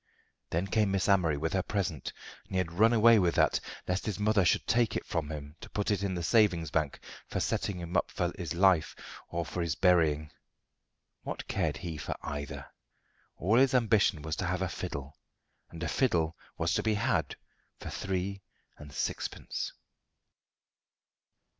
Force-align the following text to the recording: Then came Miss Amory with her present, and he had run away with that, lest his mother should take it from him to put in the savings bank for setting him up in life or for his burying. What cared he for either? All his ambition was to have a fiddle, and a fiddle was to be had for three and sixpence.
Then 0.49 0.65
came 0.65 0.89
Miss 0.89 1.07
Amory 1.07 1.37
with 1.37 1.53
her 1.53 1.61
present, 1.61 2.11
and 2.45 2.53
he 2.55 2.57
had 2.57 2.71
run 2.71 2.91
away 2.91 3.19
with 3.19 3.35
that, 3.35 3.59
lest 3.87 4.07
his 4.07 4.17
mother 4.17 4.43
should 4.43 4.65
take 4.65 4.95
it 4.95 5.05
from 5.05 5.29
him 5.29 5.55
to 5.61 5.69
put 5.69 5.91
in 5.91 6.15
the 6.15 6.23
savings 6.23 6.71
bank 6.71 6.99
for 7.27 7.39
setting 7.39 7.77
him 7.77 7.95
up 7.95 8.09
in 8.19 8.59
life 8.59 8.95
or 9.29 9.45
for 9.45 9.61
his 9.61 9.75
burying. 9.75 10.31
What 11.21 11.47
cared 11.47 11.77
he 11.77 11.97
for 11.97 12.15
either? 12.23 12.65
All 13.37 13.57
his 13.59 13.75
ambition 13.75 14.23
was 14.23 14.35
to 14.37 14.47
have 14.47 14.63
a 14.63 14.69
fiddle, 14.69 15.19
and 15.69 15.83
a 15.83 15.87
fiddle 15.87 16.35
was 16.57 16.73
to 16.73 16.81
be 16.81 16.95
had 16.95 17.35
for 17.79 17.91
three 17.91 18.41
and 18.79 18.91
sixpence. 18.91 19.71